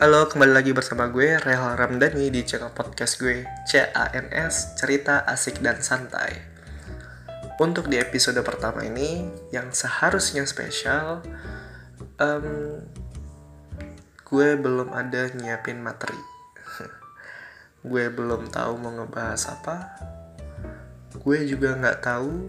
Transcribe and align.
Halo, 0.00 0.24
kembali 0.32 0.56
lagi 0.56 0.72
bersama 0.72 1.12
gue, 1.12 1.36
Rehal 1.36 1.76
Ramdhani 1.76 2.32
di 2.32 2.40
channel 2.40 2.72
podcast 2.72 3.20
gue, 3.20 3.44
CANS, 3.68 4.72
Cerita 4.72 5.28
Asik 5.28 5.60
dan 5.60 5.84
Santai. 5.84 6.40
Untuk 7.60 7.84
di 7.84 8.00
episode 8.00 8.40
pertama 8.40 8.80
ini, 8.80 9.28
yang 9.52 9.68
seharusnya 9.76 10.48
spesial, 10.48 11.20
em, 12.16 12.80
gue 14.24 14.48
belum 14.56 14.88
ada 14.96 15.36
nyiapin 15.36 15.84
materi. 15.84 16.16
gue 17.92 18.04
belum 18.08 18.48
tahu 18.48 18.80
mau 18.80 18.96
ngebahas 18.96 19.52
apa. 19.52 20.00
Gue 21.12 21.44
juga 21.44 21.76
nggak 21.76 22.00
tahu 22.00 22.48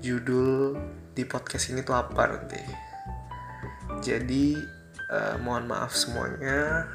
judul 0.00 0.80
di 1.12 1.28
podcast 1.28 1.68
ini 1.68 1.84
tuh 1.84 1.92
apa 1.92 2.24
nanti. 2.24 2.62
Jadi 4.00 4.75
eh, 5.10 5.36
mohon 5.40 5.68
maaf 5.70 5.92
semuanya. 5.94 6.86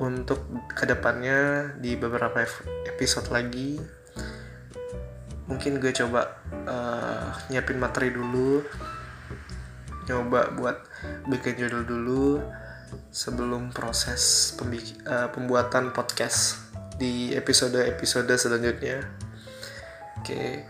Untuk 0.00 0.42
ke 0.72 0.88
depannya 0.88 1.72
di 1.78 1.94
beberapa 1.94 2.42
ep- 2.42 2.66
episode 2.88 3.28
lagi 3.28 3.78
mungkin 5.50 5.82
gue 5.82 5.92
coba 5.92 6.40
eh, 6.64 7.26
nyiapin 7.52 7.78
materi 7.78 8.08
dulu. 8.08 8.64
Nyoba 10.08 10.50
buat 10.58 10.82
bikin 11.30 11.62
judul 11.62 11.86
dulu 11.86 12.42
sebelum 13.12 13.70
proses 13.70 14.54
eh, 14.58 15.28
pembuatan 15.30 15.92
podcast 15.94 16.58
di 16.96 17.36
episode-episode 17.36 18.32
selanjutnya. 18.34 19.04
Oke. 20.18 20.64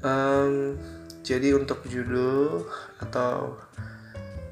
Em, 0.00 0.74
jadi 1.20 1.54
untuk 1.54 1.84
judul 1.86 2.64
atau 2.98 3.56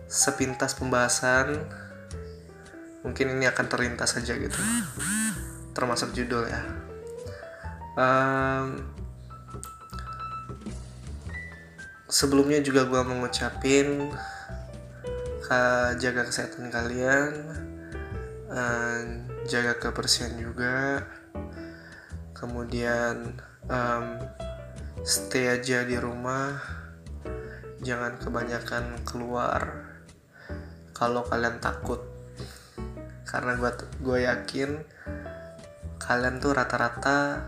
sepintas 0.08 0.72
pembahasan 0.72 1.68
mungkin 3.04 3.38
ini 3.38 3.46
akan 3.46 3.66
terlintas 3.68 4.16
saja 4.16 4.34
gitu. 4.34 4.58
Termasuk 5.76 6.16
judul 6.16 6.48
ya. 6.48 6.62
Em, 7.94 8.82
sebelumnya 12.08 12.58
juga 12.64 12.88
gue 12.88 13.00
mau 13.04 13.20
ngucapin 13.22 14.10
ka- 15.46 15.94
jaga 16.00 16.26
kesehatan 16.26 16.72
kalian 16.72 17.30
eh, 18.50 19.00
jaga 19.46 19.78
kebersihan 19.78 20.34
juga. 20.40 21.06
Kemudian 22.34 23.38
em, 23.70 24.04
stay 25.04 25.52
aja 25.52 25.84
di 25.84 25.94
rumah. 26.00 26.58
Jangan 27.78 28.18
kebanyakan 28.18 29.06
keluar 29.06 29.87
kalau 30.98 31.22
kalian 31.22 31.62
takut. 31.62 32.02
Karena 33.22 33.54
gue 33.54 33.70
gue 34.02 34.18
yakin 34.26 34.70
kalian 36.02 36.42
tuh 36.42 36.56
rata-rata 36.56 37.44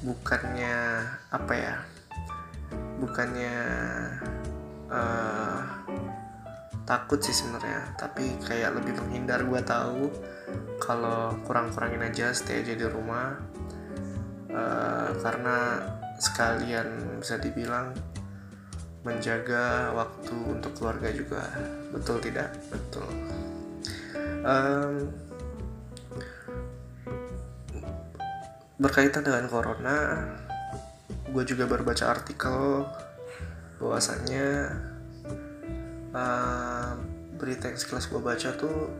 bukannya 0.00 1.04
apa 1.28 1.52
ya 1.52 1.76
bukannya 2.98 3.56
eh, 4.90 5.60
takut 6.82 7.20
sih 7.22 7.36
sebenarnya. 7.36 7.94
Tapi 7.94 8.40
kayak 8.42 8.80
lebih 8.80 8.98
menghindar 8.98 9.46
gue 9.46 9.60
tahu 9.62 10.10
kalau 10.82 11.36
kurang-kurangin 11.46 12.02
aja 12.10 12.34
stay 12.34 12.66
aja 12.66 12.74
di 12.74 12.86
rumah. 12.88 13.38
Eh, 14.48 15.10
karena 15.20 15.82
sekalian 16.18 17.18
bisa 17.20 17.36
dibilang 17.36 17.90
menjaga 19.04 19.92
waktu 19.92 20.34
untuk 20.48 20.72
keluarga 20.74 21.12
juga. 21.12 21.44
Betul 21.92 22.24
tidak? 22.24 22.56
Betul. 22.72 23.08
Em, 24.44 25.12
berkaitan 28.80 29.22
dengan 29.22 29.46
corona 29.48 29.96
gue 31.30 31.44
juga 31.46 31.64
baca 31.66 32.04
artikel 32.10 32.84
bahwasannya 33.78 34.48
eh, 36.14 36.92
berita 37.38 37.70
yang 37.70 37.78
sekelas 37.78 38.06
gue 38.10 38.20
baca 38.20 38.50
tuh 38.54 38.92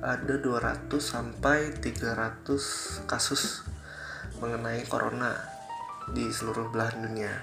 ada 0.00 0.34
200 0.40 0.88
sampai 0.96 1.76
300 1.78 3.04
kasus 3.04 3.62
mengenai 4.40 4.88
corona 4.88 5.36
di 6.10 6.26
seluruh 6.32 6.72
belahan 6.72 7.04
dunia 7.04 7.34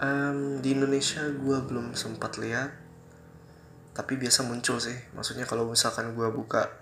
Em, 0.00 0.64
di 0.64 0.72
Indonesia 0.72 1.20
gue 1.28 1.58
belum 1.60 1.92
sempat 1.92 2.40
lihat 2.40 2.72
tapi 3.92 4.16
biasa 4.16 4.48
muncul 4.48 4.80
sih. 4.80 4.96
Maksudnya 5.12 5.44
kalau 5.44 5.68
misalkan 5.68 6.16
gue 6.16 6.28
buka 6.32 6.72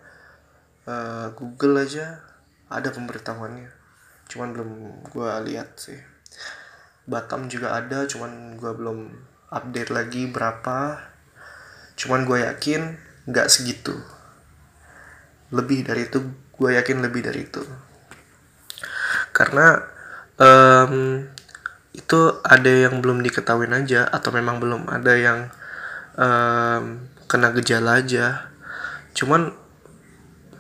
eh, 0.87 1.27
Google 1.35 1.83
aja 1.83 2.23
ada 2.71 2.95
pemberitahuannya. 2.95 3.75
Cuman 4.31 4.55
belum 4.55 4.71
gue 5.11 5.31
lihat 5.51 5.83
sih. 5.83 5.99
Batam 7.11 7.51
juga 7.51 7.75
ada 7.75 8.07
cuman 8.07 8.55
gue 8.55 8.71
belum 8.71 9.11
update 9.51 9.91
lagi 9.91 10.31
berapa. 10.31 11.11
Cuman 11.99 12.23
gue 12.23 12.47
yakin 12.47 12.95
nggak 13.27 13.51
segitu. 13.51 13.99
Lebih 15.51 15.91
dari 15.91 16.07
itu 16.07 16.23
gue 16.55 16.71
yakin 16.71 17.03
lebih 17.03 17.27
dari 17.27 17.51
itu. 17.51 17.67
Karena 19.35 19.75
em, 20.39 21.27
itu 21.99 22.21
ada 22.47 22.71
yang 22.71 23.03
belum 23.03 23.21
diketahui 23.27 23.67
aja 23.75 24.07
atau 24.07 24.31
memang 24.31 24.63
belum 24.63 24.87
ada 24.87 25.19
yang 25.19 25.51
em, 26.15 27.11
kena 27.27 27.51
gejala 27.59 27.99
aja. 27.99 28.55
Cuman 29.19 29.51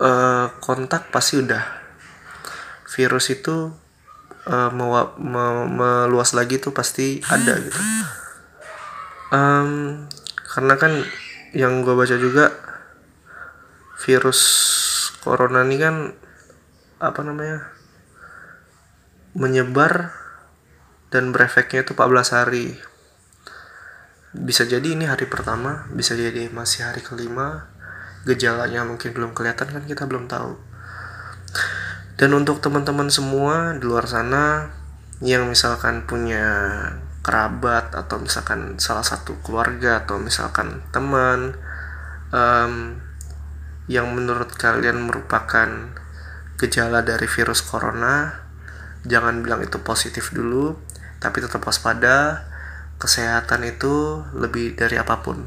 eh, 0.03 0.47
kontak 0.59 1.15
pasti 1.15 1.39
udah. 1.39 1.65
Virus 2.89 3.31
itu 3.31 3.71
mewa- 4.49 5.13
me- 5.21 5.69
meluas 5.69 6.33
lagi 6.33 6.57
tuh 6.57 6.73
pasti 6.73 7.21
ada 7.29 7.53
gitu. 7.61 7.77
Em, 9.29 9.71
karena 10.49 10.75
kan 10.81 10.93
yang 11.53 11.85
gue 11.85 11.93
baca 11.93 12.17
juga 12.17 12.49
virus 14.01 14.41
corona 15.21 15.69
ini 15.69 15.77
kan 15.77 16.17
apa 16.99 17.21
namanya 17.21 17.69
menyebar 19.37 20.17
dan 21.09 21.33
berefeknya 21.33 21.85
itu 21.85 21.93
14 21.97 22.37
hari. 22.37 22.77
Bisa 24.37 24.69
jadi 24.69 24.85
ini 24.93 25.09
hari 25.09 25.25
pertama 25.25 25.89
bisa 25.93 26.13
jadi 26.13 26.53
masih 26.53 26.85
hari 26.85 27.01
kelima. 27.01 27.73
Gejalanya 28.29 28.85
mungkin 28.85 29.17
belum 29.17 29.33
kelihatan 29.33 29.73
kan 29.73 29.85
kita 29.89 30.05
belum 30.05 30.29
tahu. 30.29 30.53
Dan 32.19 32.35
untuk 32.35 32.59
teman-teman 32.59 33.09
semua 33.09 33.79
di 33.79 33.87
luar 33.87 34.05
sana 34.11 34.75
yang 35.23 35.49
misalkan 35.49 36.05
punya 36.05 36.45
kerabat 37.23 37.95
atau 37.95 38.19
misalkan 38.23 38.81
salah 38.81 39.07
satu 39.07 39.39
keluarga 39.45 40.03
atau 40.03 40.19
misalkan 40.19 40.83
teman 40.95 41.55
em, 42.35 42.99
yang 43.87 44.09
menurut 44.13 44.49
kalian 44.55 45.05
merupakan 45.05 45.69
gejala 46.59 47.05
dari 47.05 47.29
virus 47.31 47.63
corona 47.63 48.49
jangan 49.07 49.45
bilang 49.45 49.63
itu 49.63 49.79
positif 49.81 50.35
dulu 50.35 50.75
tapi 51.19 51.43
tetap 51.43 51.63
waspada 51.67 52.47
kesehatan 52.99 53.63
itu 53.67 54.23
lebih 54.35 54.75
dari 54.75 54.99
apa 54.99 55.23
pun. 55.23 55.47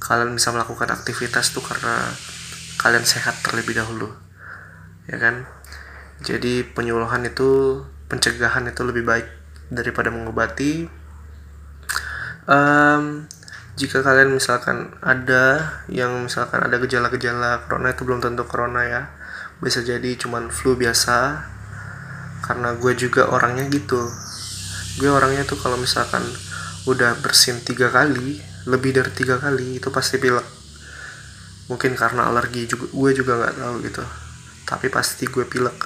Kalian 0.00 0.36
bisa 0.36 0.52
melakukan 0.52 0.92
aktivitas 0.92 1.52
tuh 1.52 1.64
karena 1.64 2.12
kalian 2.80 3.04
sehat 3.04 3.36
terlebih 3.44 3.76
dahulu 3.76 4.08
ya 5.10 5.18
kan? 5.18 5.44
Jadi 6.22 6.62
penyuluhan 6.62 7.26
itu 7.26 7.82
pencegahan 8.06 8.68
itu 8.70 8.82
lebih 8.86 9.02
baik 9.02 9.26
daripada 9.72 10.14
mengobati. 10.14 10.86
Em, 12.50 13.02
jika 13.74 14.02
kalian 14.04 14.36
misalkan 14.36 14.92
ada 15.00 15.78
yang 15.88 16.28
misalkan 16.28 16.60
ada 16.60 16.76
gejala-gejala 16.76 17.64
corona 17.64 17.90
itu 17.90 18.02
belum 18.06 18.20
tentu 18.22 18.44
corona 18.46 18.84
ya. 18.86 19.02
Bisa 19.58 19.80
jadi 19.82 20.14
cuman 20.20 20.52
flu 20.52 20.78
biasa. 20.78 21.48
Karena 22.40 22.74
gue 22.74 22.92
juga 22.98 23.30
orangnya 23.30 23.68
gitu 23.70 24.10
gue 25.00 25.08
orangnya 25.08 25.48
tuh 25.48 25.56
kalau 25.56 25.80
misalkan 25.80 26.20
udah 26.84 27.16
bersin 27.24 27.56
tiga 27.64 27.88
kali 27.88 28.36
lebih 28.68 28.92
dari 28.92 29.08
tiga 29.16 29.40
kali 29.40 29.80
itu 29.80 29.88
pasti 29.88 30.20
pilek. 30.20 30.44
Mungkin 31.72 31.96
karena 31.96 32.28
alergi 32.28 32.68
juga 32.68 32.92
gue 32.92 33.10
juga 33.16 33.32
nggak 33.40 33.54
tahu 33.56 33.74
gitu. 33.88 34.04
Tapi 34.68 34.86
pasti 34.92 35.24
gue 35.24 35.48
pilek. 35.48 35.78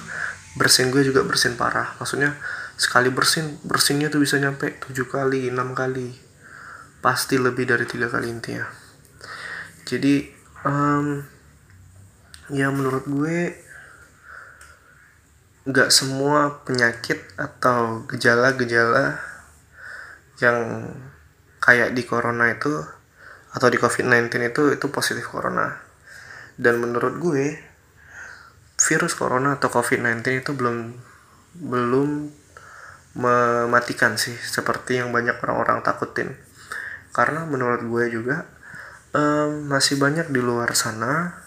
Bersin 0.59 0.91
gue 0.91 0.99
juga 1.07 1.23
bersin 1.23 1.55
parah. 1.55 1.95
Maksudnya 1.95 2.35
sekali 2.75 3.07
bersin 3.07 3.55
bersinnya 3.63 4.11
tuh 4.11 4.19
bisa 4.19 4.35
nyampe 4.35 4.75
tujuh 4.83 5.07
kali 5.07 5.47
enam 5.47 5.71
kali. 5.71 6.11
Pasti 6.99 7.39
lebih 7.39 7.71
dari 7.71 7.87
tiga 7.87 8.11
kali 8.11 8.27
intinya. 8.27 8.67
Jadi 9.87 10.27
em, 10.67 11.23
ya 12.51 12.67
menurut 12.67 13.07
gue 13.07 13.64
nggak 15.65 15.89
semua 15.89 16.61
penyakit 16.61 17.25
atau 17.41 18.05
gejala-gejala 18.05 19.17
yang 20.37 20.89
kayak 21.57 21.97
di 21.97 22.05
corona 22.05 22.53
itu 22.53 22.69
atau 23.49 23.67
di 23.71 23.81
covid-19 23.81 24.29
itu 24.51 24.63
itu 24.77 24.85
positif 24.93 25.25
corona. 25.25 25.81
Dan 26.55 26.77
menurut 26.77 27.17
gue 27.17 27.57
virus 28.75 29.17
corona 29.17 29.57
atau 29.57 29.73
covid-19 29.73 30.45
itu 30.45 30.51
belum 30.53 30.93
belum 31.55 32.09
mematikan 33.15 34.19
sih 34.19 34.35
seperti 34.35 35.01
yang 35.01 35.09
banyak 35.09 35.39
orang-orang 35.41 35.81
takutin. 35.81 36.35
Karena 37.15 37.47
menurut 37.47 37.81
gue 37.87 38.05
juga 38.11 38.45
um, 39.15 39.71
masih 39.71 39.95
banyak 39.97 40.29
di 40.29 40.43
luar 40.43 40.75
sana 40.75 41.41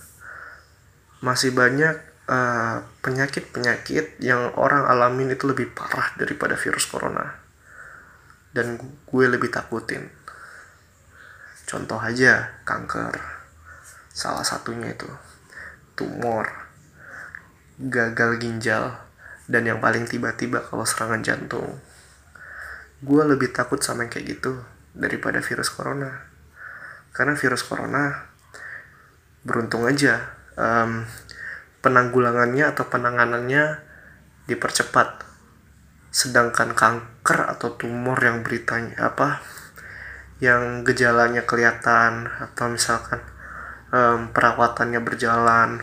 masih 1.19 1.51
banyak 1.51 1.99
penyakit 2.29 3.49
penyakit-penyakit 3.49 4.21
yang 4.21 4.53
orang 4.61 4.85
alamin 4.85 5.33
itu 5.33 5.49
lebih 5.49 5.73
parah 5.73 6.13
daripada 6.21 6.61
virus 6.61 6.85
corona. 6.85 7.41
Dan 8.53 8.77
gue 9.09 9.25
lebih 9.25 9.49
takutin. 9.49 10.13
Contoh 11.65 11.97
aja 11.97 12.61
kanker. 12.69 13.17
Salah 14.13 14.45
satunya 14.45 14.93
itu. 14.93 15.09
Tumor. 15.97 16.53
Gagal 17.81 18.37
ginjal. 18.45 18.93
Dan 19.49 19.65
yang 19.65 19.81
paling 19.81 20.05
tiba-tiba 20.05 20.61
kalau 20.69 20.85
serangan 20.85 21.25
jantung. 21.25 21.81
Gue 23.01 23.25
lebih 23.25 23.57
takut 23.57 23.81
sama 23.81 24.05
yang 24.05 24.13
kayak 24.13 24.37
gitu 24.37 24.61
daripada 24.93 25.41
virus 25.41 25.73
corona. 25.73 26.29
Karena 27.17 27.33
virus 27.33 27.65
corona 27.65 28.29
beruntung 29.49 29.89
aja 29.89 30.29
um, 30.61 31.09
penanggulangannya 31.85 32.65
atau 32.69 32.87
penanganannya 32.87 33.83
dipercepat. 34.51 35.25
Sedangkan 36.09 36.73
kanker 36.73 37.53
atau 37.53 37.77
tumor 37.77 38.17
yang 38.19 38.41
beritanya 38.41 39.13
apa 39.13 39.45
yang 40.39 40.87
gejalanya 40.87 41.43
kelihatan 41.43 42.31
atau 42.31 42.71
misalkan 42.71 43.19
um, 43.91 44.31
perawatannya 44.31 45.03
berjalan 45.03 45.83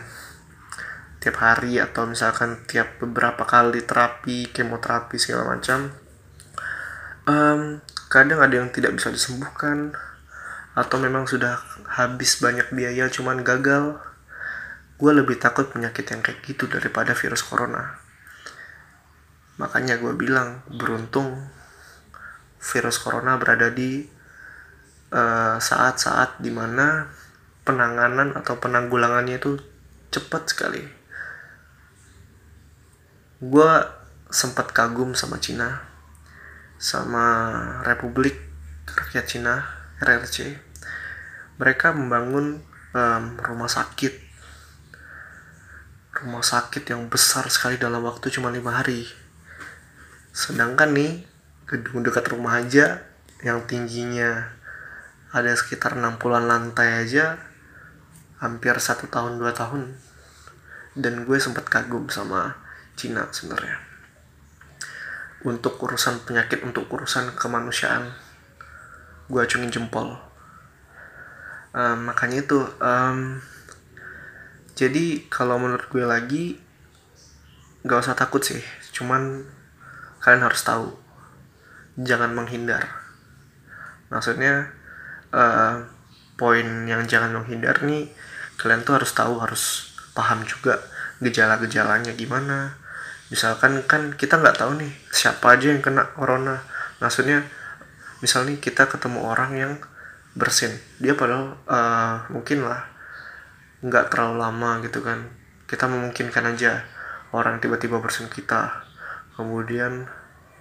tiap 1.20 1.36
hari 1.42 1.76
atau 1.76 2.08
misalkan 2.08 2.64
tiap 2.64 2.96
beberapa 3.02 3.44
kali 3.44 3.84
terapi 3.84 4.48
kemoterapi 4.54 5.16
segala 5.20 5.58
macam 5.58 5.92
um, 7.26 7.82
kadang 8.08 8.40
ada 8.40 8.54
yang 8.62 8.70
tidak 8.72 8.96
bisa 8.96 9.10
disembuhkan 9.12 9.92
atau 10.76 10.96
memang 11.00 11.26
sudah 11.26 11.60
habis 11.98 12.38
banyak 12.40 12.70
biaya 12.72 13.10
cuman 13.10 13.42
gagal 13.42 13.98
gue 14.96 15.12
lebih 15.12 15.36
takut 15.36 15.68
penyakit 15.68 16.08
yang 16.08 16.24
kayak 16.24 16.40
gitu 16.44 16.64
daripada 16.68 17.12
virus 17.12 17.44
corona. 17.44 18.00
Makanya 19.60 20.00
gue 20.00 20.12
bilang 20.16 20.64
beruntung 20.72 21.36
virus 22.60 22.96
corona 23.00 23.36
berada 23.36 23.68
di 23.68 24.08
eh, 25.12 25.56
saat-saat 25.60 26.30
uh, 26.36 26.40
di 26.40 26.48
mana 26.48 27.12
penanganan 27.68 28.32
atau 28.36 28.56
penanggulangannya 28.56 29.36
itu 29.36 29.60
cepat 30.08 30.42
sekali. 30.48 30.84
Gue 33.40 33.72
sempat 34.32 34.72
kagum 34.72 35.12
sama 35.12 35.36
Cina 35.38 35.84
sama 36.76 37.24
Republik 37.88 38.36
Rakyat 38.84 39.26
Cina 39.28 39.64
RRC 40.00 40.56
mereka 41.56 41.92
membangun 41.96 42.60
um, 42.92 43.24
rumah 43.40 43.70
sakit 43.70 44.25
rumah 46.22 46.40
sakit 46.40 46.88
yang 46.88 47.12
besar 47.12 47.44
sekali 47.52 47.76
dalam 47.76 48.00
waktu 48.04 48.32
cuma 48.32 48.48
lima 48.48 48.80
hari. 48.80 49.04
Sedangkan 50.32 50.96
nih 50.96 51.24
gedung 51.68 52.00
dekat 52.00 52.32
rumah 52.32 52.62
aja 52.62 53.04
yang 53.44 53.64
tingginya 53.68 54.56
ada 55.34 55.52
sekitar 55.52 55.98
60-an 55.98 56.48
lantai 56.48 57.04
aja 57.04 57.36
hampir 58.40 58.72
satu 58.80 59.08
tahun 59.12 59.36
dua 59.36 59.52
tahun. 59.52 59.96
Dan 60.96 61.28
gue 61.28 61.36
sempat 61.36 61.68
kagum 61.68 62.08
sama 62.08 62.56
Cina 62.96 63.28
sebenarnya. 63.28 63.76
Untuk 65.44 65.76
urusan 65.76 66.24
penyakit 66.24 66.64
untuk 66.64 66.88
urusan 66.88 67.36
kemanusiaan 67.36 68.08
gue 69.28 69.40
acungin 69.42 69.68
jempol. 69.68 70.16
Um, 71.76 72.08
makanya 72.08 72.40
itu 72.40 72.56
um, 72.80 73.36
jadi 74.76 75.24
kalau 75.32 75.56
menurut 75.56 75.88
gue 75.88 76.04
lagi 76.04 76.60
gak 77.88 78.04
usah 78.04 78.12
takut 78.12 78.44
sih. 78.44 78.60
Cuman 78.92 79.48
kalian 80.20 80.44
harus 80.44 80.60
tahu. 80.60 80.92
Jangan 81.96 82.36
menghindar. 82.36 82.84
Maksudnya 84.12 84.68
uh, 85.32 85.80
poin 86.36 86.84
yang 86.84 87.08
jangan 87.08 87.40
menghindar 87.40 87.80
nih 87.88 88.12
kalian 88.60 88.84
tuh 88.84 89.00
harus 89.00 89.12
tahu 89.16 89.40
harus 89.40 89.92
paham 90.12 90.44
juga 90.44 90.76
gejala-gejalanya 91.24 92.12
gimana. 92.12 92.76
Misalkan 93.32 93.80
kan 93.88 94.12
kita 94.12 94.36
nggak 94.36 94.60
tahu 94.60 94.76
nih 94.76 94.92
siapa 95.08 95.56
aja 95.56 95.72
yang 95.72 95.80
kena 95.80 96.04
corona. 96.12 96.60
Maksudnya 97.00 97.48
misalnya 98.20 98.60
kita 98.60 98.84
ketemu 98.92 99.24
orang 99.24 99.56
yang 99.56 99.72
bersin. 100.36 100.76
Dia 101.00 101.16
padahal 101.16 101.56
uh, 101.64 102.28
mungkin 102.28 102.68
lah 102.68 102.95
nggak 103.84 104.12
terlalu 104.12 104.36
lama 104.40 104.70
gitu 104.84 105.00
kan. 105.02 105.26
Kita 105.66 105.90
memungkinkan 105.90 106.54
aja 106.54 106.84
orang 107.34 107.58
tiba-tiba 107.58 107.98
bersin 107.98 108.30
kita. 108.30 108.86
Kemudian 109.36 110.06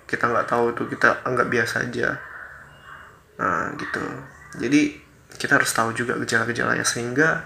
kita 0.09 0.27
nggak 0.27 0.47
tahu 0.49 0.73
itu 0.75 0.83
kita 0.91 1.23
anggap 1.23 1.47
biasa 1.47 1.87
aja. 1.87 2.19
Nah 3.39 3.71
gitu. 3.77 4.03
Jadi 4.59 5.03
kita 5.35 5.59
harus 5.59 5.71
tahu 5.71 5.91
juga 5.91 6.15
gejala-gejalanya 6.19 6.87
sehingga 6.87 7.43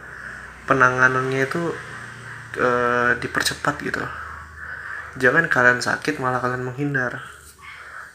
penanganannya 0.69 1.42
itu 1.42 1.74
e, 2.57 2.69
dipercepat 3.18 3.75
gitu. 3.81 4.01
Jangan 5.18 5.50
kalian 5.50 5.81
sakit 5.81 6.21
malah 6.21 6.38
kalian 6.38 6.69
menghindar. 6.69 7.25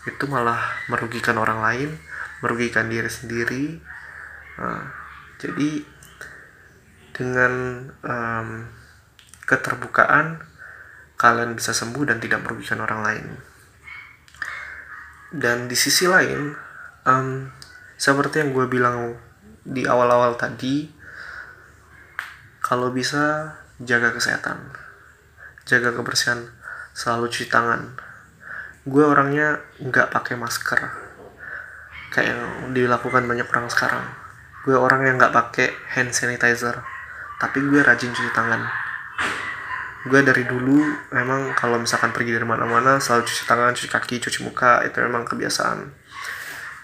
Itu 0.06 0.30
malah 0.30 0.62
merugikan 0.86 1.34
orang 1.40 1.58
lain 1.58 1.90
merugikan 2.44 2.92
diri 2.92 3.08
sendiri. 3.08 3.64
Nah, 4.60 4.84
jadi 5.40 5.80
dengan 7.14 7.86
um, 8.02 8.48
keterbukaan 9.46 10.42
kalian 11.14 11.54
bisa 11.54 11.70
sembuh 11.70 12.10
dan 12.10 12.18
tidak 12.18 12.42
merugikan 12.42 12.82
orang 12.82 13.00
lain. 13.06 13.26
Dan 15.30 15.70
di 15.70 15.78
sisi 15.78 16.10
lain 16.10 16.52
um, 17.06 17.48
seperti 17.94 18.42
yang 18.42 18.50
gue 18.50 18.66
bilang 18.66 19.14
di 19.62 19.86
awal-awal 19.86 20.34
tadi 20.34 20.90
kalau 22.58 22.90
bisa 22.90 23.54
jaga 23.78 24.10
kesehatan. 24.10 24.74
Jaga 25.64 25.94
kebersihan 25.94 26.50
selalu 26.92 27.30
cuci 27.30 27.46
tangan. 27.48 27.94
Gue 28.84 29.06
orangnya 29.06 29.62
nggak 29.80 30.12
pakai 30.12 30.36
masker 30.36 30.80
kayak 32.14 32.30
yang 32.30 32.70
dilakukan 32.70 33.26
banyak 33.26 33.48
orang 33.50 33.66
sekarang. 33.70 34.06
Gue 34.62 34.78
orang 34.78 35.02
yang 35.02 35.16
nggak 35.18 35.34
pakai 35.34 35.74
hand 35.94 36.14
sanitizer 36.14 36.93
tapi 37.38 37.58
gue 37.60 37.80
rajin 37.82 38.14
cuci 38.14 38.30
tangan. 38.30 38.62
Gue 40.04 40.20
dari 40.20 40.44
dulu 40.44 40.84
memang 41.16 41.56
kalau 41.56 41.80
misalkan 41.80 42.12
pergi 42.12 42.36
dari 42.36 42.44
mana-mana 42.44 43.00
selalu 43.00 43.24
cuci 43.24 43.42
tangan 43.48 43.72
cuci 43.72 43.88
kaki 43.88 44.16
cuci 44.20 44.38
muka 44.44 44.84
itu 44.84 45.00
memang 45.00 45.24
kebiasaan. 45.24 45.88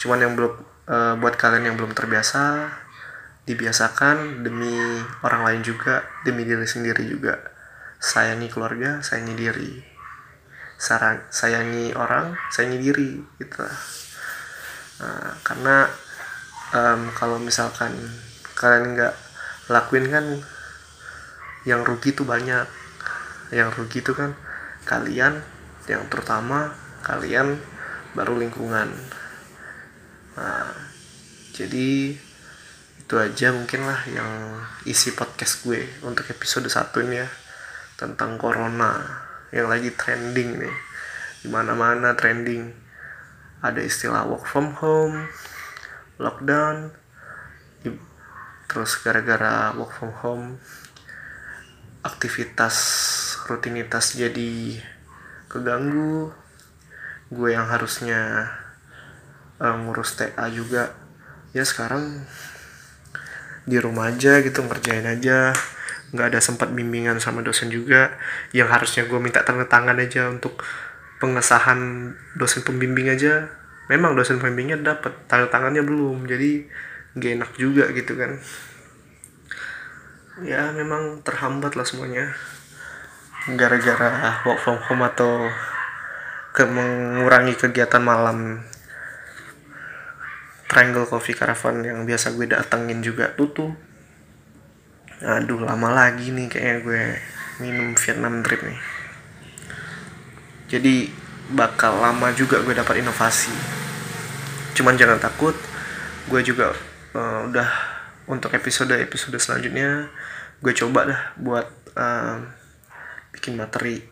Cuman 0.01 0.19
yang 0.25 0.33
belum 0.33 0.53
e, 0.89 0.97
buat 1.21 1.35
kalian 1.37 1.69
yang 1.69 1.77
belum 1.77 1.93
terbiasa 1.93 2.73
dibiasakan 3.45 4.41
demi 4.41 4.73
orang 5.21 5.43
lain 5.45 5.61
juga 5.61 6.01
demi 6.25 6.49
diri 6.49 6.65
sendiri 6.65 7.05
juga. 7.05 7.37
Sayangi 8.01 8.49
keluarga 8.49 9.05
sayangi 9.05 9.35
diri. 9.37 9.73
Sarang, 10.81 11.21
sayangi 11.29 11.93
orang 11.93 12.33
sayangi 12.49 12.79
diri 12.81 13.21
gitu. 13.37 13.69
Nah, 15.05 15.37
karena 15.45 15.85
um, 16.73 17.13
kalau 17.13 17.37
misalkan 17.37 17.93
kalian 18.57 18.97
nggak 18.97 19.30
lakuin 19.71 20.11
kan 20.11 20.27
yang 21.63 21.87
rugi 21.87 22.11
tuh 22.13 22.27
banyak. 22.27 22.67
Yang 23.55 23.69
rugi 23.79 24.03
tuh 24.03 24.19
kan 24.19 24.31
kalian 24.83 25.39
yang 25.87 26.03
terutama 26.11 26.75
kalian 27.07 27.57
baru 28.13 28.35
lingkungan. 28.37 28.91
Nah, 30.35 30.75
jadi 31.55 32.19
itu 33.01 33.15
aja 33.19 33.51
mungkin 33.55 33.87
lah 33.87 34.01
yang 34.11 34.31
isi 34.87 35.15
podcast 35.15 35.67
gue 35.67 35.83
untuk 36.07 36.27
episode 36.31 36.67
satu 36.67 37.03
ini 37.03 37.23
ya 37.23 37.29
tentang 37.95 38.35
corona. 38.37 39.23
Yang 39.55 39.67
lagi 39.67 39.91
trending 39.95 40.51
nih. 40.67 40.77
Di 41.43 41.49
mana-mana 41.51 42.15
trending. 42.19 42.71
Ada 43.61 43.83
istilah 43.85 44.25
work 44.27 44.47
from 44.47 44.75
home 44.79 45.31
lockdown 46.21 47.00
terus 48.71 49.03
gara-gara 49.03 49.75
work 49.75 49.91
from 49.99 50.15
home 50.23 50.47
aktivitas 52.07 52.77
rutinitas 53.51 54.17
jadi 54.17 54.79
keganggu. 55.51 56.33
Gue 57.31 57.55
yang 57.55 57.67
harusnya 57.67 58.51
uh, 59.61 59.77
ngurus 59.87 60.19
TA 60.19 60.47
juga. 60.51 60.95
Ya 61.51 61.67
sekarang 61.67 62.27
di 63.67 63.77
rumah 63.79 64.11
aja 64.11 64.41
gitu 64.43 64.65
ngerjain 64.65 65.07
aja. 65.07 65.55
Nggak 66.11 66.27
ada 66.35 66.41
sempat 66.43 66.75
bimbingan 66.75 67.23
sama 67.23 67.43
dosen 67.43 67.71
juga. 67.71 68.15
Yang 68.51 68.69
harusnya 68.71 69.03
gue 69.07 69.19
minta 69.23 69.47
tanda 69.47 69.67
tangan 69.67 69.99
aja 69.99 70.31
untuk 70.31 70.63
pengesahan 71.23 72.13
dosen 72.35 72.67
pembimbing 72.67 73.13
aja. 73.13 73.51
Memang 73.91 74.15
dosen 74.15 74.43
pembimbingnya 74.43 74.81
dapat 74.83 75.15
tanda 75.31 75.47
tangannya 75.47 75.87
belum. 75.87 76.27
Jadi 76.27 76.67
gak 77.17 77.33
enak 77.41 77.53
juga 77.59 77.91
gitu 77.91 78.15
kan. 78.15 78.39
Ya 80.47 80.71
memang 80.71 81.25
terhambat 81.27 81.75
lah 81.75 81.87
semuanya. 81.87 82.35
Gara-gara 83.51 84.45
work 84.47 84.61
from 84.63 84.79
home 84.85 85.03
atau 85.07 85.49
ke 86.55 86.67
mengurangi 86.67 87.57
kegiatan 87.57 88.03
malam. 88.03 88.63
Triangle 90.71 91.09
Coffee 91.11 91.35
Caravan 91.35 91.83
yang 91.83 92.07
biasa 92.07 92.31
gue 92.39 92.47
datengin 92.47 93.03
juga 93.03 93.35
tutup 93.35 93.75
aduh 95.21 95.61
lama 95.61 95.93
lagi 95.93 96.33
nih 96.33 96.49
kayaknya 96.49 96.77
gue 96.81 97.03
minum 97.61 97.93
Vietnam 97.93 98.41
drip 98.41 98.65
nih. 98.65 98.81
Jadi 100.73 101.13
bakal 101.53 102.01
lama 102.01 102.33
juga 102.33 102.65
gue 102.65 102.73
dapat 102.73 103.05
inovasi. 103.05 103.53
Cuman 104.73 104.97
jangan 104.97 105.21
takut 105.21 105.53
gue 106.31 106.41
juga 106.41 106.73
uh, 107.15 107.47
udah 107.51 107.69
untuk 108.31 108.55
episode 108.55 108.95
episode 108.95 109.35
selanjutnya 109.43 110.07
gue 110.61 110.73
coba 110.77 111.09
dah 111.09 111.21
buat 111.41 111.67
uh, 111.97 112.37
bikin 113.35 113.57
materi 113.57 114.05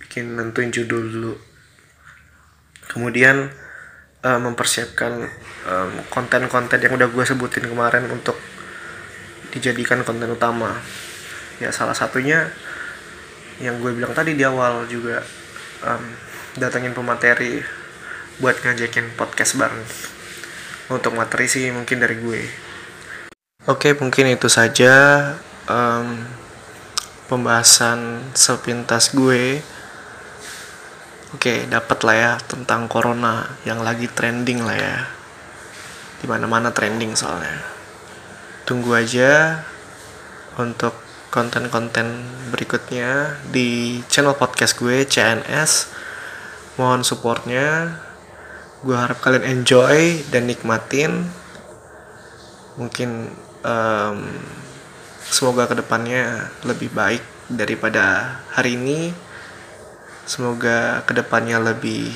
bikin 0.00 0.38
nentuin 0.38 0.70
judul 0.70 1.02
dulu. 1.12 1.34
Kemudian 2.86 3.50
uh, 4.22 4.40
mempersiapkan 4.40 5.26
konten-konten 6.14 6.78
um, 6.78 6.84
yang 6.86 6.94
udah 6.94 7.08
gue 7.10 7.24
sebutin 7.26 7.66
kemarin 7.66 8.06
untuk 8.08 8.38
dijadikan 9.50 10.06
konten 10.06 10.30
utama. 10.30 10.78
Ya 11.58 11.74
salah 11.74 11.98
satunya 11.98 12.46
yang 13.58 13.82
gue 13.82 13.90
bilang 13.90 14.14
tadi 14.14 14.38
di 14.38 14.44
awal 14.46 14.86
juga 14.86 15.24
um, 15.82 16.04
datengin 16.56 16.94
pemateri 16.94 17.60
buat 18.38 18.56
ngajakin 18.62 19.16
podcast 19.18 19.58
bareng 19.58 20.15
untuk 20.92 21.18
materi 21.18 21.50
sih 21.50 21.70
mungkin 21.74 21.98
dari 21.98 22.16
gue. 22.18 22.42
Oke 23.66 23.98
mungkin 23.98 24.30
itu 24.30 24.46
saja 24.46 24.94
um, 25.66 26.22
pembahasan 27.26 28.30
sepintas 28.32 29.10
gue. 29.10 29.58
Oke 31.34 31.66
dapat 31.66 31.98
lah 32.06 32.16
ya 32.16 32.32
tentang 32.46 32.86
corona 32.86 33.58
yang 33.66 33.82
lagi 33.82 34.06
trending 34.06 34.62
lah 34.62 34.78
ya. 34.78 34.98
Di 36.22 36.30
mana-mana 36.30 36.70
trending 36.70 37.18
soalnya. 37.18 37.58
Tunggu 38.62 38.94
aja 38.94 39.62
untuk 40.56 40.94
konten-konten 41.34 42.24
berikutnya 42.54 43.36
di 43.50 44.00
channel 44.06 44.38
podcast 44.38 44.78
gue 44.78 45.04
CNS 45.04 45.90
mohon 46.80 47.04
supportnya 47.04 47.98
gue 48.86 48.94
harap 48.94 49.18
kalian 49.18 49.60
enjoy 49.60 50.22
dan 50.30 50.46
nikmatin 50.46 51.26
mungkin 52.78 53.34
um, 53.66 54.30
semoga 55.26 55.66
ke 55.66 55.74
depannya 55.74 56.54
lebih 56.62 56.94
baik 56.94 57.20
daripada 57.50 58.38
hari 58.54 58.78
ini 58.78 59.10
semoga 60.22 61.02
ke 61.02 61.18
depannya 61.18 61.58
lebih 61.58 62.14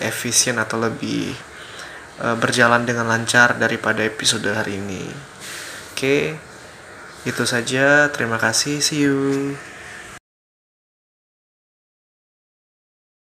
efisien 0.00 0.56
atau 0.56 0.80
lebih 0.80 1.36
uh, 2.24 2.36
berjalan 2.40 2.88
dengan 2.88 3.04
lancar 3.04 3.60
daripada 3.60 4.00
episode 4.00 4.48
hari 4.48 4.80
ini 4.80 5.04
Oke, 6.00 6.32
itu 7.28 7.44
saja. 7.44 8.08
Terima 8.08 8.40
kasih. 8.40 8.80
See 8.80 9.04
you. 9.04 9.52